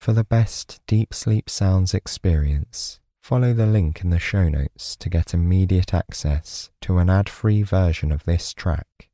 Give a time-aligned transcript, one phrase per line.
[0.00, 5.10] For the best deep sleep sounds experience, follow the link in the show notes to
[5.10, 9.08] get immediate access to an ad free version of this track.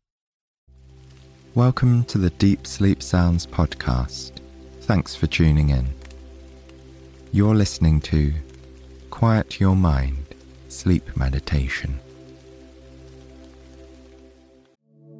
[1.54, 4.32] Welcome to the Deep Sleep Sounds podcast.
[4.82, 5.88] Thanks for tuning in.
[7.32, 8.34] You're listening to
[9.08, 10.34] Quiet Your Mind
[10.68, 11.98] Sleep Meditation.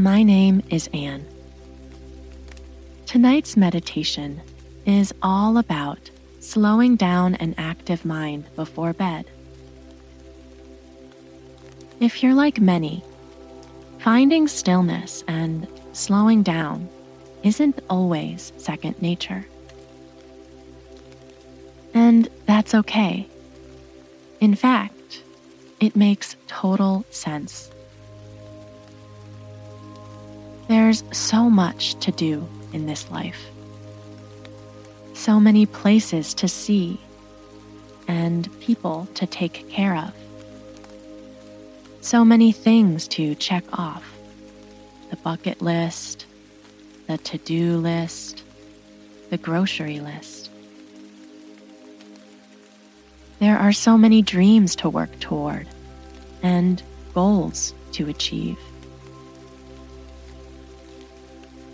[0.00, 1.26] My name is Anne.
[3.06, 4.40] Tonight's meditation
[4.86, 5.98] is all about
[6.38, 9.28] slowing down an active mind before bed.
[11.98, 13.02] If you're like many,
[13.98, 16.88] finding stillness and slowing down
[17.42, 19.44] isn't always second nature.
[21.92, 23.26] And that's okay.
[24.40, 25.24] In fact,
[25.80, 27.72] it makes total sense.
[30.68, 33.46] There's so much to do in this life,
[35.14, 37.00] so many places to see,
[38.06, 40.12] and people to take care of,
[42.02, 44.04] so many things to check off
[45.08, 46.26] the bucket list,
[47.06, 48.42] the to do list,
[49.30, 50.50] the grocery list.
[53.38, 55.66] There are so many dreams to work toward
[56.42, 56.82] and
[57.14, 58.58] goals to achieve.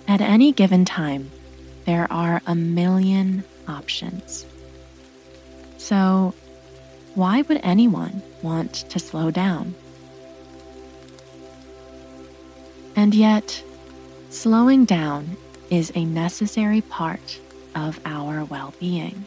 [0.06, 1.30] At any given time,
[1.86, 4.46] there are a million options.
[5.78, 6.34] So,
[7.14, 9.74] why would anyone want to slow down?
[12.96, 13.62] And yet,
[14.30, 15.36] slowing down
[15.70, 17.40] is a necessary part
[17.74, 19.26] of our well being.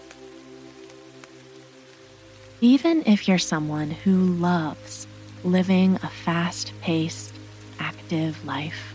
[2.62, 5.06] Even if you're someone who loves
[5.44, 7.34] living a fast paced,
[7.80, 8.94] active life,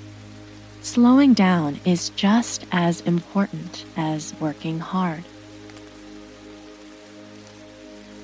[0.83, 5.25] slowing down is just as important as working hard.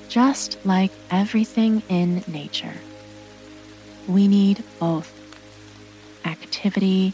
[0.09, 2.75] Just like everything in nature,
[4.07, 5.13] we need both
[6.25, 7.13] activity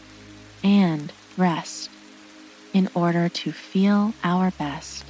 [0.64, 1.90] and rest
[2.72, 5.04] in order to feel our best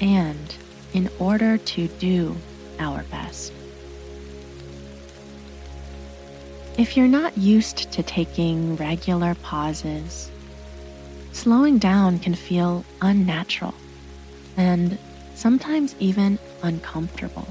[0.00, 0.54] and
[0.92, 2.36] in order to do
[2.78, 3.52] our best.
[6.78, 10.30] If you're not used to taking regular pauses,
[11.32, 13.72] slowing down can feel unnatural
[14.58, 14.98] and
[15.34, 17.48] sometimes even uncomfortable.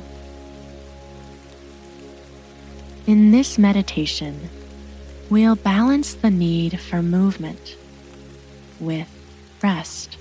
[3.08, 4.47] In this meditation,
[5.31, 7.78] we'll balance the need for movement
[8.80, 9.09] with
[9.64, 10.19] rest.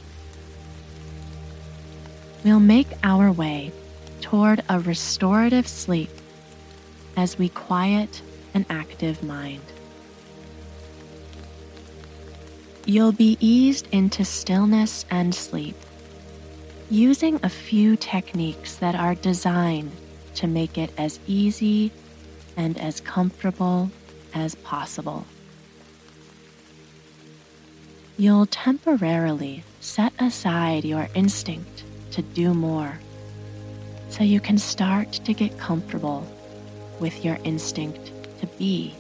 [2.43, 3.71] We'll make our way
[4.23, 6.11] toward a restorative sleep
[7.19, 8.23] as we quiet
[8.55, 9.61] an active mind.
[12.87, 15.77] You'll be eased into stillness and sleep
[16.91, 19.91] using a few techniques that are designed
[20.35, 21.91] to make it as easy
[22.57, 23.91] and as comfortable
[24.35, 25.27] as possible.
[28.17, 32.99] You'll temporarily set aside your instinct to do more
[34.09, 36.25] so you can start to get comfortable
[37.01, 38.13] with your instinct
[38.45, 38.95] to be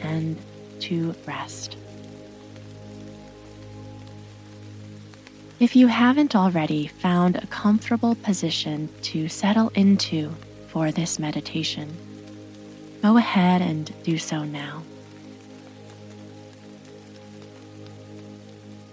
[0.00, 0.36] and
[0.80, 1.76] to rest.
[5.58, 10.34] If you haven't already found a comfortable position to settle into
[10.68, 11.96] for this meditation,
[13.02, 14.82] go ahead and do so now.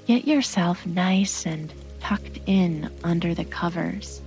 [0.08, 4.23] Get yourself nice and tucked in under the covers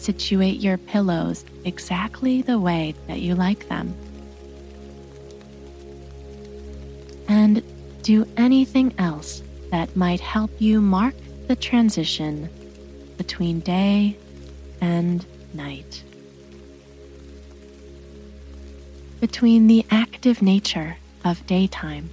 [0.00, 3.94] situate your pillows exactly the way that you like them.
[7.28, 7.62] And
[8.02, 11.14] do anything else that might help you mark
[11.46, 12.48] the transition
[13.16, 14.16] between day
[14.80, 16.02] and night.
[19.20, 22.08] Between the active nature of daytime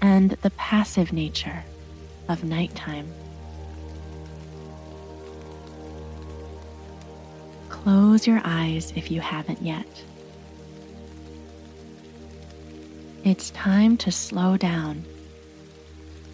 [0.00, 1.64] and the passive nature
[2.28, 3.12] of nighttime.
[7.88, 9.86] Close your eyes if you haven't yet.
[13.24, 15.06] It's time to slow down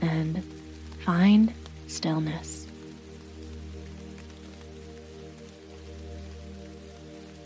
[0.00, 0.42] and
[1.04, 1.54] find
[1.86, 2.66] stillness.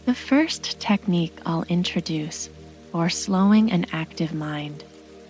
[0.06, 2.48] The first technique I'll introduce
[2.92, 4.84] for slowing an active mind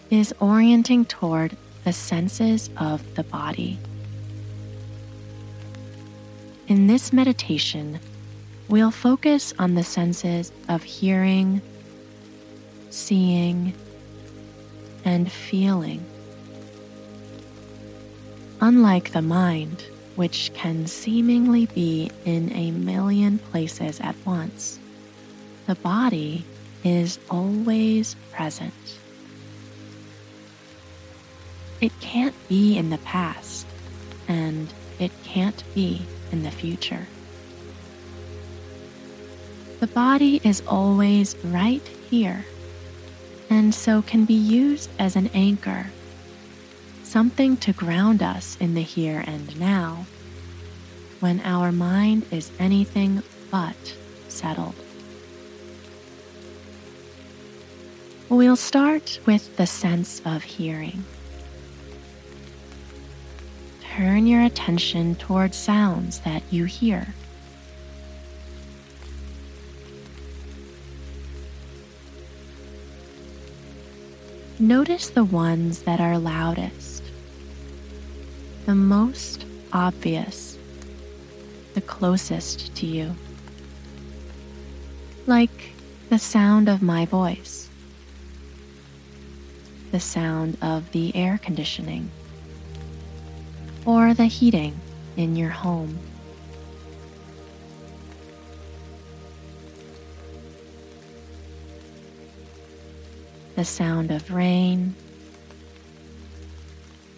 [0.08, 3.76] is orienting toward the senses of the body.
[6.69, 7.98] In this meditation,
[8.69, 11.61] we'll focus on the senses of hearing,
[12.91, 13.75] seeing,
[15.05, 16.05] and feeling.
[18.61, 19.85] Unlike the mind,
[20.17, 24.79] which can seemingly be in a million places at once,
[25.67, 26.44] the body
[26.85, 28.99] is always present.
[31.81, 33.67] It can't be in the past,
[34.26, 37.06] and it can't be in the future.
[39.80, 42.44] The body is always right here,
[43.48, 45.86] and so can be used as an anchor,
[47.04, 50.06] something to ground us in the here and now
[51.20, 53.96] when our mind is anything but
[54.28, 54.75] settled.
[58.28, 61.04] We'll start with the sense of hearing.
[63.80, 67.14] Turn your attention toward sounds that you hear.
[74.60, 77.05] Notice the ones that are loudest,
[78.66, 80.58] the most obvious,
[81.75, 83.14] the closest to you,
[85.28, 85.70] like
[86.10, 87.69] the sound of my voice,
[89.93, 92.11] the sound of the air conditioning,
[93.87, 94.81] or the heating
[95.16, 96.00] in your home.
[103.58, 104.94] The sound of rain,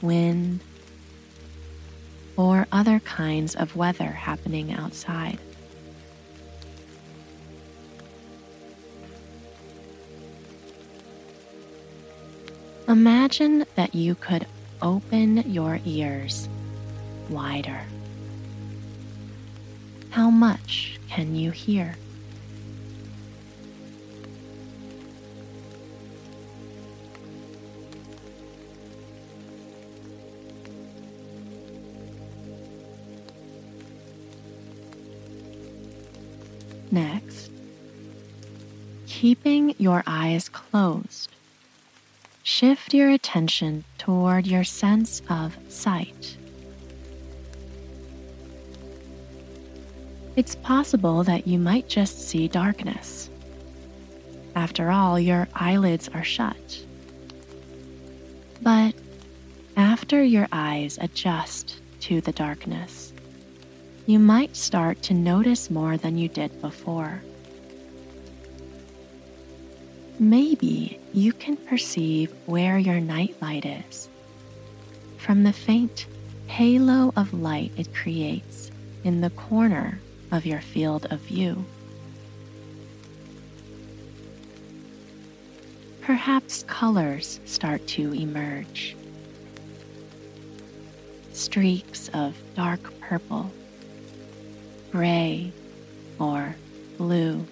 [0.01, 0.59] wind,
[2.35, 5.39] or other kinds of weather happening outside.
[12.89, 14.47] Imagine that you could
[14.81, 16.49] open your ears
[17.29, 17.83] wider.
[20.09, 21.97] How much can you hear?
[36.91, 37.51] Next,
[39.07, 41.31] keeping your eyes closed,
[42.43, 46.37] shift your attention toward your sense of sight.
[50.37, 53.31] It's possible that you might just see darkness.
[54.55, 56.85] After all, your eyelids are shut.
[58.63, 58.95] But
[59.77, 63.00] after your eyes adjust to the darkness,
[64.07, 67.23] you might start to notice more than you did before.
[70.19, 74.09] Maybe you can perceive where your nightlight is
[75.17, 76.07] from the faint
[76.47, 78.71] halo of light it creates
[79.05, 80.01] in the corner
[80.33, 81.65] of your field of view.
[86.03, 88.97] Perhaps colors start to emerge.
[91.33, 93.53] Streaks of dark purple
[94.91, 95.53] gray,
[96.19, 96.57] or
[96.99, 97.47] blue.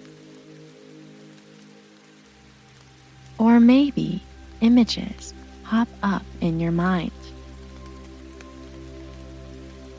[3.37, 4.21] Or maybe
[4.61, 7.11] images pop up in your mind.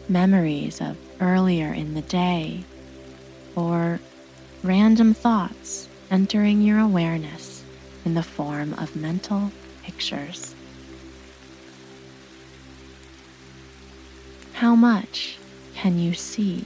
[0.08, 2.64] Memories of earlier in the day,
[3.54, 4.00] or
[4.62, 7.62] random thoughts entering your awareness
[8.04, 10.54] in the form of mental pictures.
[14.54, 15.38] How much
[15.74, 16.64] can you see?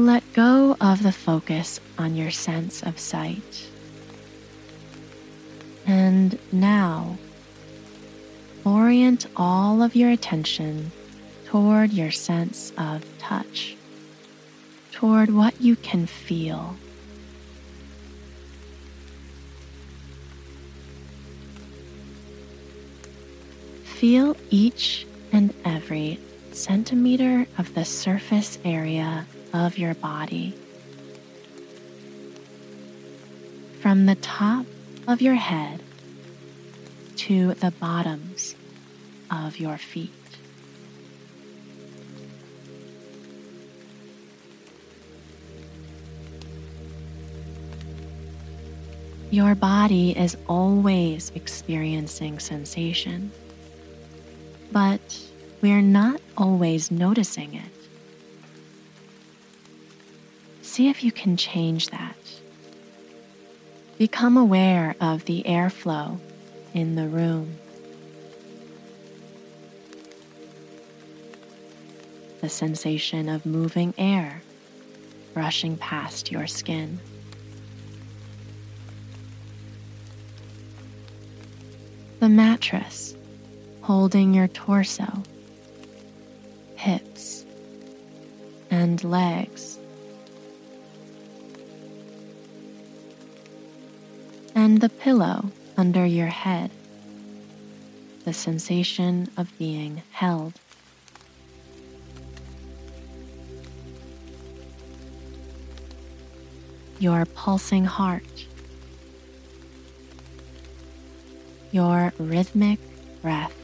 [0.00, 3.68] Let go of the focus on your sense of sight.
[5.86, 7.18] And now,
[8.64, 10.90] orient all of your attention
[11.44, 13.76] toward your sense of touch,
[14.90, 16.76] toward what you can feel.
[23.84, 26.18] Feel each and every
[26.52, 30.54] centimeter of the surface area of your body.
[33.80, 34.66] From the top
[35.06, 35.82] of your head
[37.16, 38.54] to the bottoms
[39.30, 40.10] of your feet.
[49.30, 53.30] Your body is always experiencing sensation,
[54.72, 55.00] but
[55.60, 57.79] we're not always noticing it.
[60.70, 62.16] See if you can change that.
[63.98, 66.20] Become aware of the airflow
[66.72, 67.58] in the room.
[72.40, 74.42] The sensation of moving air
[75.34, 77.00] brushing past your skin.
[82.20, 83.16] the mattress
[83.80, 85.22] holding your torso,
[86.76, 87.46] hips,
[88.70, 89.79] and legs.
[94.54, 96.70] And the pillow under your head,
[98.24, 100.54] the sensation of being held.
[106.98, 108.46] Your pulsing heart.
[111.72, 112.78] Your rhythmic
[113.22, 113.54] breath.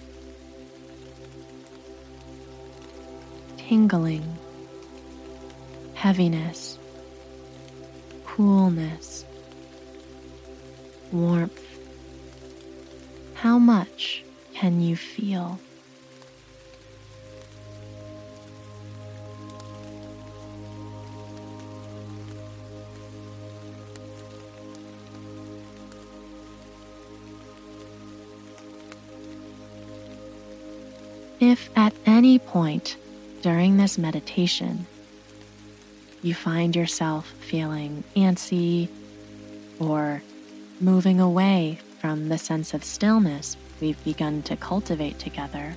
[3.58, 4.38] Tingling,
[5.92, 6.78] heaviness,
[8.24, 9.25] coolness,
[11.12, 11.62] warmth.
[13.34, 15.58] How much can you feel?
[31.38, 32.96] If at any point
[33.42, 34.86] during this meditation
[36.22, 38.88] you find yourself feeling antsy
[39.78, 40.22] or
[40.80, 45.74] moving away from the sense of stillness we've begun to cultivate together,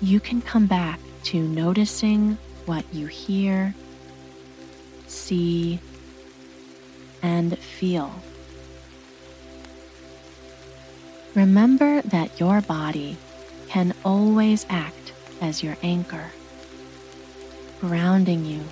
[0.00, 3.74] you can come back to noticing what you hear,
[5.06, 5.78] see,
[7.22, 8.10] and feel.
[11.34, 13.16] Remember that your body
[13.68, 16.30] can always act as your anchor,
[17.80, 18.62] grounding you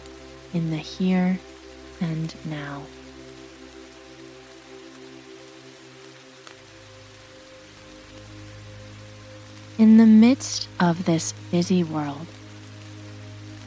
[0.52, 1.38] in the here
[2.00, 2.82] and now.
[9.78, 12.26] In the midst of this busy world,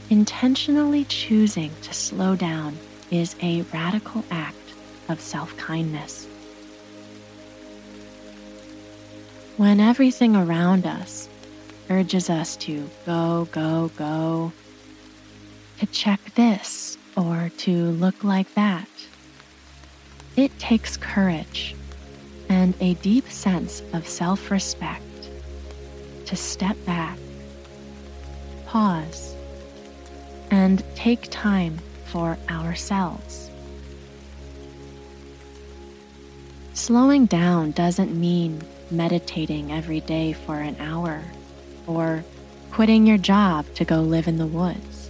[0.09, 2.77] intentionally choosing to slow down
[3.09, 4.57] is a radical act
[5.07, 6.27] of self kindness.
[9.55, 11.29] When everything around us
[11.89, 14.51] urges us to go, go, go,
[15.79, 18.89] to check this or to look like that,
[20.35, 21.73] it takes courage
[22.49, 25.05] and a deep sense of self respect
[26.31, 27.17] to step back,
[28.65, 29.35] pause,
[30.49, 33.51] and take time for ourselves.
[36.73, 41.21] Slowing down doesn't mean meditating every day for an hour
[41.85, 42.23] or
[42.71, 45.09] quitting your job to go live in the woods.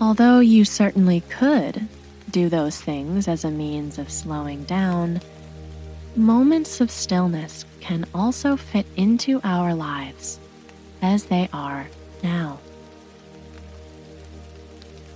[0.00, 1.88] Although you certainly could
[2.30, 5.20] do those things as a means of slowing down,
[6.14, 10.38] moments of stillness can also fit into our lives
[11.02, 11.88] as they are
[12.22, 12.60] now.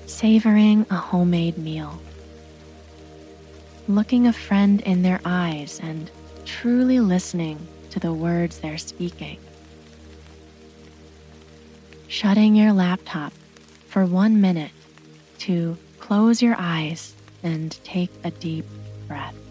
[0.07, 2.01] Savoring a homemade meal,
[3.87, 6.11] looking a friend in their eyes and
[6.45, 9.39] truly listening to the words they're speaking.
[12.09, 13.33] Shutting your laptop
[13.87, 14.73] for one minute
[15.39, 18.67] to close your eyes and take a deep
[19.07, 19.46] breath.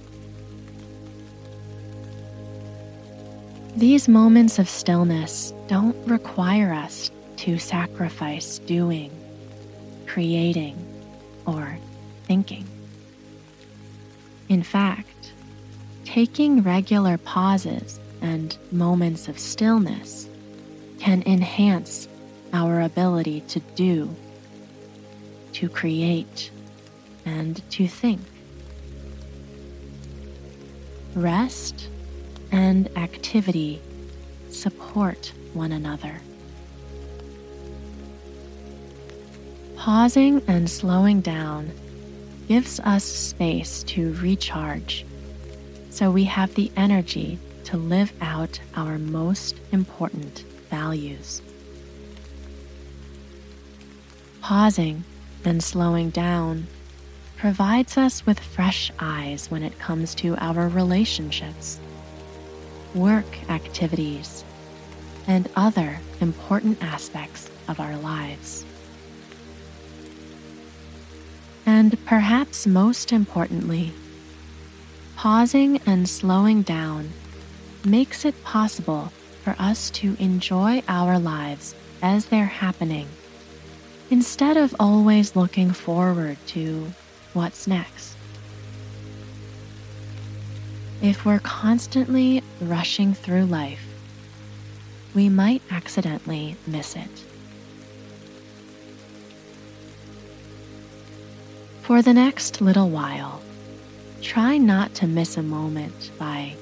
[3.75, 9.11] These moments of stillness don't require us to sacrifice doing,
[10.07, 10.77] creating,
[11.45, 11.77] or
[12.23, 12.65] thinking.
[14.47, 15.33] In fact,
[16.05, 20.29] taking regular pauses and moments of stillness
[20.97, 22.07] can enhance
[22.53, 24.15] our ability to do,
[25.51, 26.49] to create,
[27.25, 28.21] and to think.
[31.13, 31.89] Rest
[32.51, 33.81] and activity
[34.49, 36.21] support one another.
[39.75, 41.71] Pausing and slowing down
[42.47, 45.05] gives us space to recharge
[45.89, 51.41] so we have the energy to live out our most important values.
[54.41, 55.03] Pausing
[55.45, 56.67] and slowing down
[57.37, 61.79] provides us with fresh eyes when it comes to our relationships.
[62.95, 64.43] Work activities,
[65.27, 68.65] and other important aspects of our lives.
[71.65, 73.91] And perhaps most importantly,
[75.15, 77.09] pausing and slowing down
[77.83, 79.11] makes it possible
[79.43, 83.07] for us to enjoy our lives as they're happening
[84.09, 86.87] instead of always looking forward to
[87.33, 88.14] what's next.
[91.01, 93.85] If we're constantly rushing through life,
[95.13, 97.25] we might accidentally miss it.
[101.81, 103.41] For the next little while,
[104.21, 106.55] try not to miss a moment by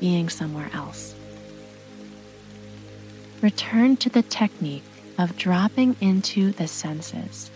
[0.00, 1.14] being somewhere else.
[3.40, 4.82] Return to the technique
[5.18, 7.50] of dropping into the senses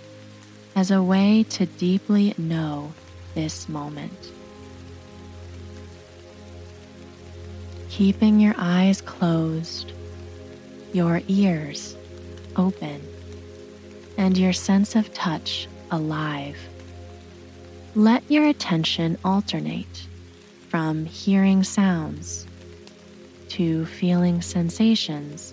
[0.76, 2.92] as a way to deeply know
[3.34, 4.30] this moment.
[7.98, 9.90] Keeping your eyes closed,
[10.92, 11.96] your ears
[12.54, 13.02] open,
[14.16, 16.56] and your sense of touch alive.
[17.96, 20.06] Let your attention alternate
[20.68, 22.46] from hearing sounds
[23.48, 25.52] to feeling sensations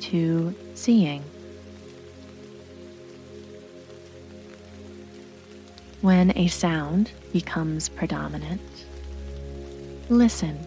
[0.00, 1.22] to seeing.
[6.00, 8.62] When a sound becomes predominant,
[10.08, 10.66] listen.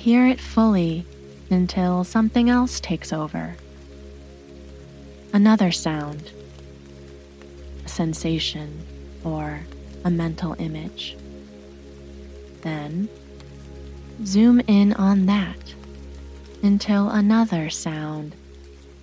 [0.00, 1.04] Hear it fully
[1.50, 3.56] until something else takes over.
[5.30, 6.32] Another sound,
[7.84, 8.86] a sensation,
[9.24, 9.60] or
[10.02, 11.18] a mental image.
[12.62, 13.10] Then
[14.24, 15.74] zoom in on that
[16.62, 18.34] until another sound,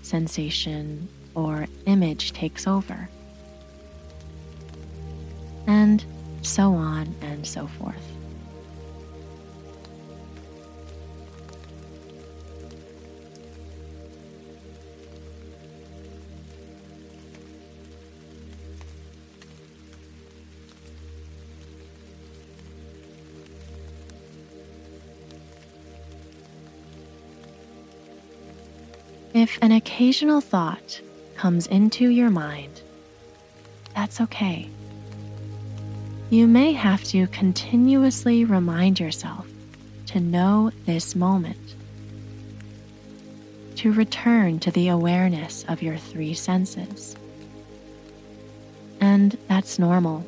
[0.02, 3.08] sensation, or image takes over.
[5.68, 6.04] And
[6.42, 8.17] so on and so forth.
[29.38, 31.00] If an occasional thought
[31.36, 32.82] comes into your mind,
[33.94, 34.68] that's okay.
[36.32, 39.46] You may have to continuously remind yourself
[40.08, 41.76] to know this moment,
[43.76, 47.16] to return to the awareness of your three senses.
[49.00, 50.26] And that's normal.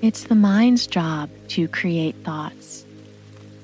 [0.00, 2.84] It's the mind's job to create thoughts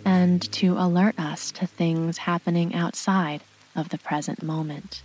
[0.08, 3.42] and to alert us to things happening outside
[3.76, 5.02] of the present moment.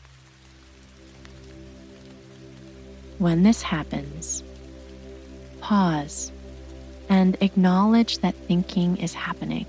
[3.17, 4.43] When this happens,
[5.59, 6.31] pause
[7.09, 9.65] and acknowledge that thinking is happening.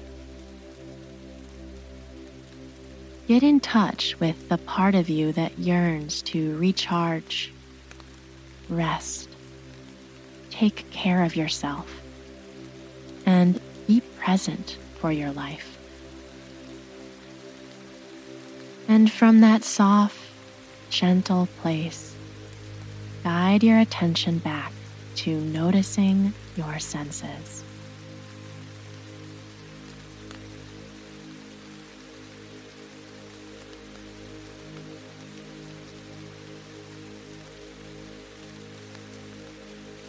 [3.27, 7.53] Get in touch with the part of you that yearns to recharge,
[8.69, 9.29] rest,
[10.51, 12.01] take care of yourself,
[13.27, 15.77] and be present for your life.
[18.89, 20.17] And from that soft,
[20.89, 22.17] gentle place,
[23.23, 24.73] guide your attention back
[25.17, 27.63] to noticing your senses.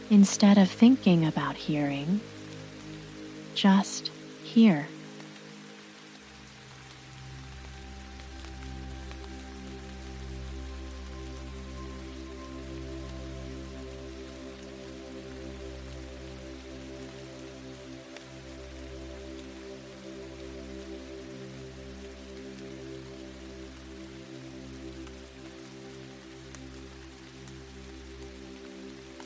[0.09, 2.21] Instead of thinking about hearing,
[3.55, 4.11] just
[4.55, 4.87] hear.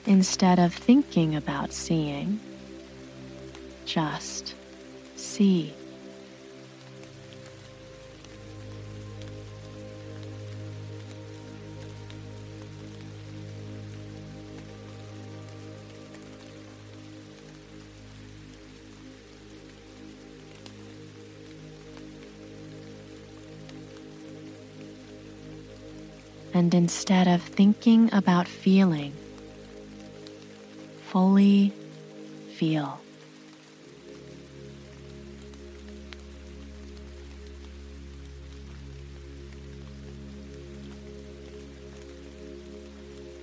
[0.07, 2.39] Instead of thinking about seeing,
[3.85, 4.55] just
[5.19, 5.73] see.
[26.51, 29.13] And instead of thinking about feeling,
[31.07, 31.71] fully
[32.55, 32.99] feel.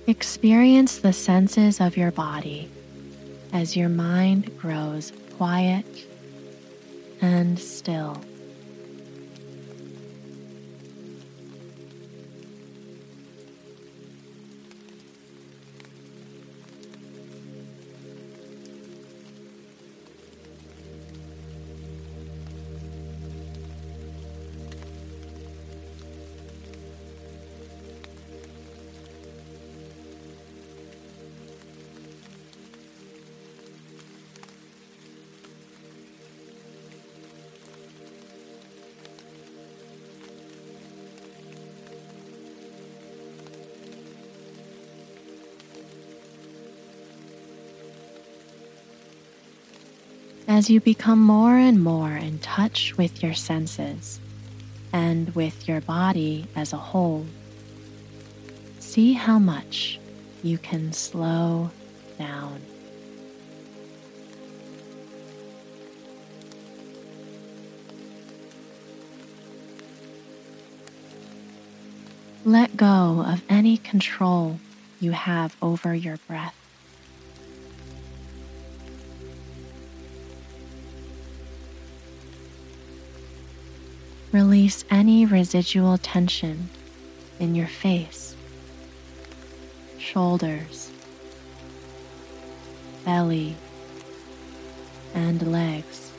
[0.07, 2.69] Experience the senses of your body
[3.51, 5.85] as your mind grows quiet
[7.19, 8.15] and still.
[50.57, 54.19] As you become more and more in touch with your senses
[54.91, 57.23] and with your body as a whole,
[58.79, 59.99] see how much
[60.41, 61.69] you can slow
[62.17, 62.59] down.
[72.43, 74.59] Let go of any control
[74.99, 76.55] you have over your breath.
[84.57, 86.69] Release any residual tension
[87.39, 88.35] in your face,
[89.99, 90.89] shoulders,
[93.05, 93.55] belly,
[95.13, 96.11] and legs.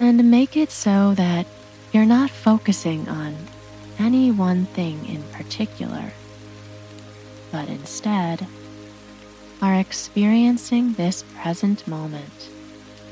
[0.00, 1.46] And make it so that
[1.92, 3.36] you're not focusing on
[4.00, 6.10] any one thing in particular
[7.52, 8.46] but instead
[9.62, 12.48] are experiencing this present moment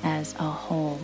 [0.03, 1.01] as a whole.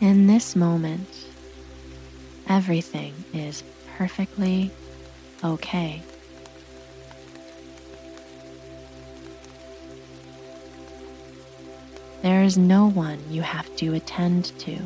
[0.00, 1.08] In this moment,
[2.48, 3.62] everything is
[3.96, 4.70] perfectly
[5.42, 6.02] okay.
[12.22, 14.78] There is no one you have to attend to,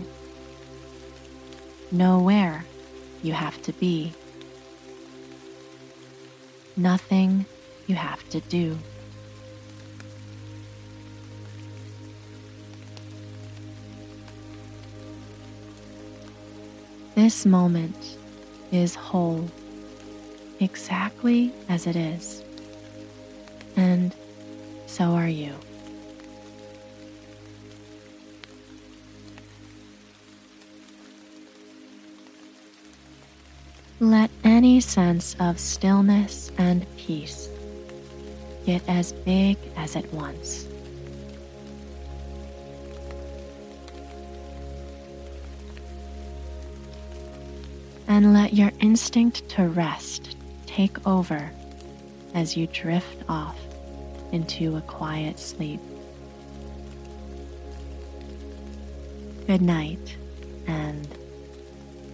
[1.91, 2.65] nowhere
[3.23, 4.13] you have to be,
[6.77, 7.47] nothing
[7.87, 8.79] you have to do.
[17.31, 18.17] This moment
[18.73, 19.49] is whole,
[20.59, 22.43] exactly as it is,
[23.77, 24.13] and
[24.89, 25.55] so are you.
[34.01, 37.49] Let any sense of stillness and peace
[38.67, 40.67] get as big as it wants.
[48.21, 51.51] And let your instinct to rest take over
[52.35, 53.59] as you drift off
[54.31, 55.81] into a quiet sleep.
[59.47, 60.19] Good night
[60.67, 61.09] and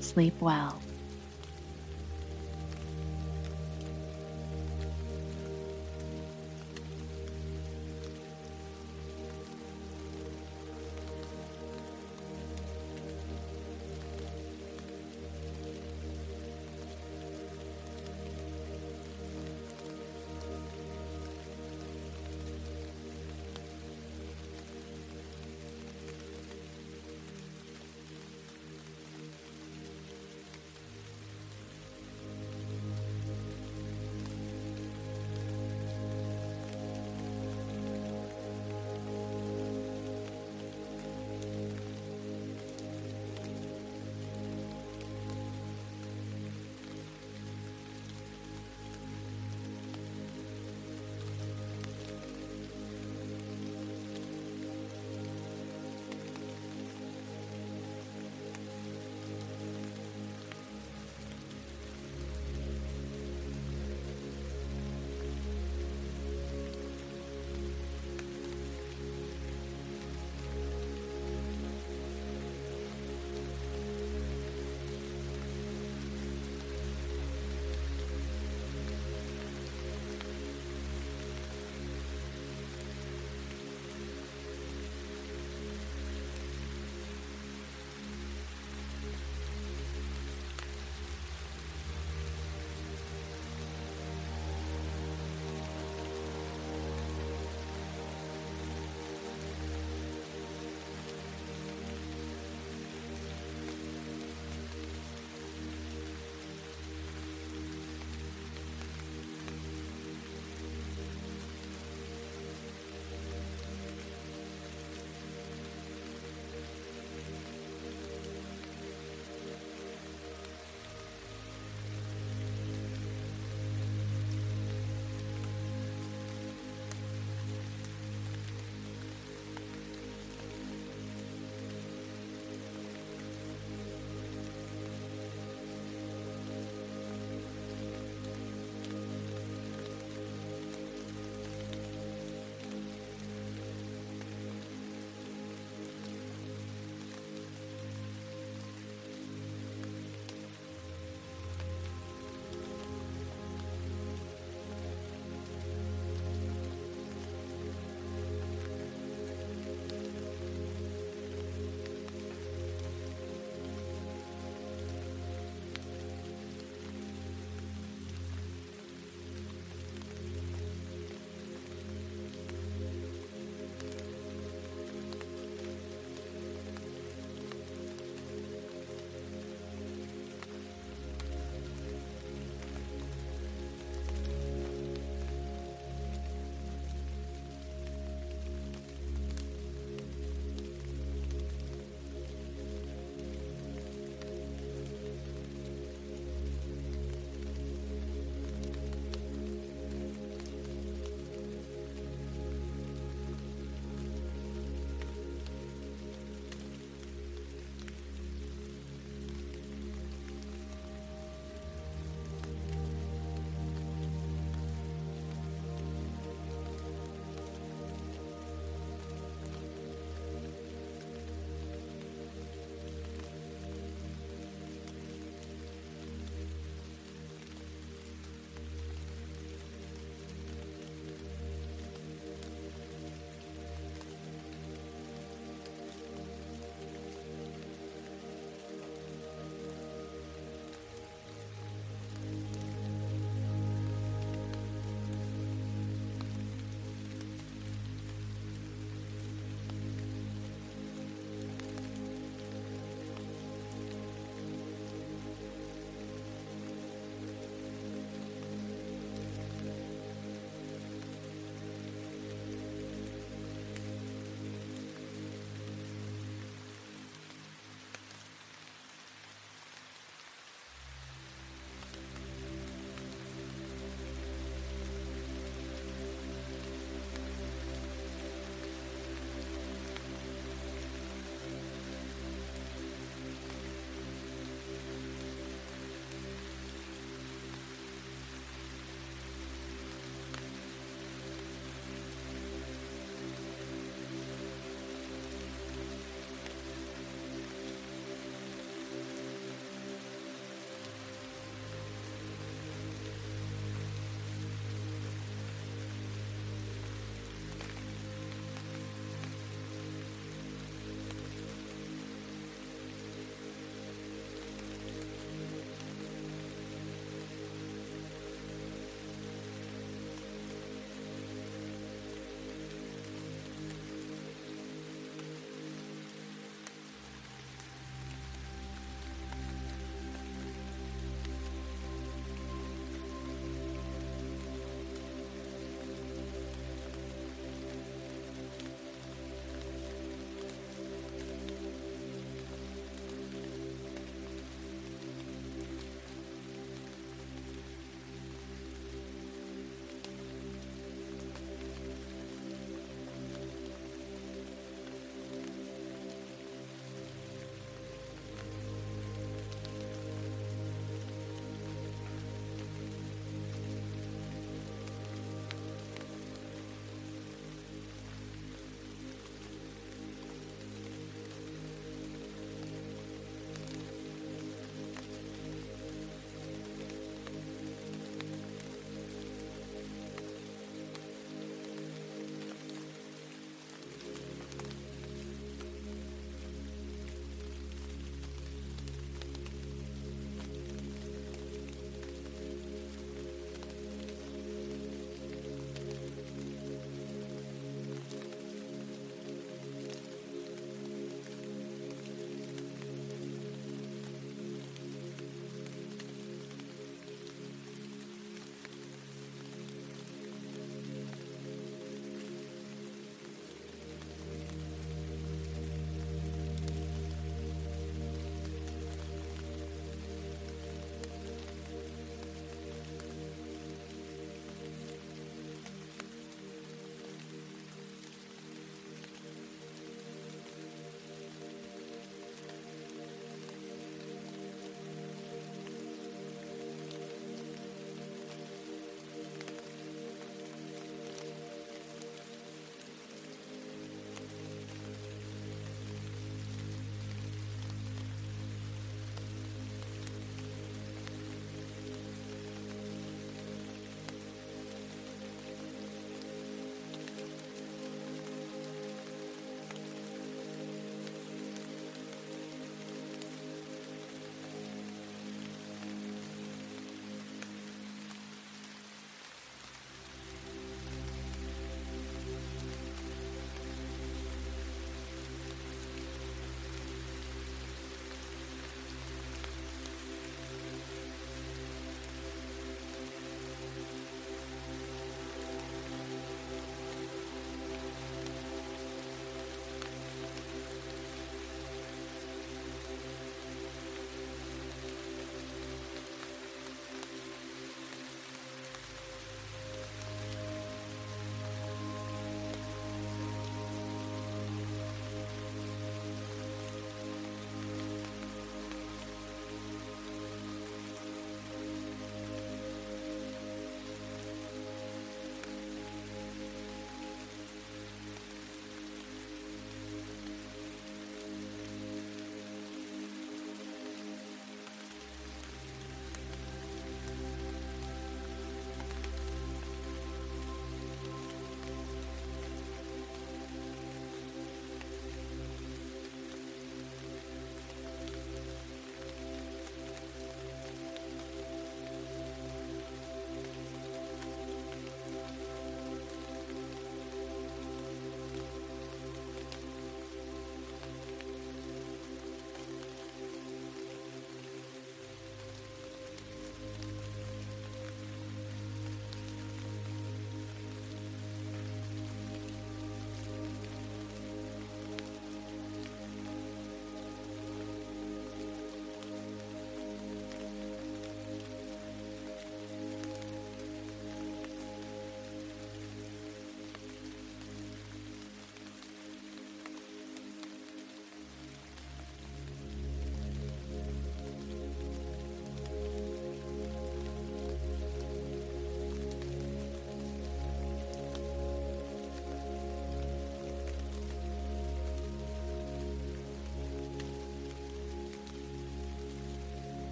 [0.00, 0.78] sleep well.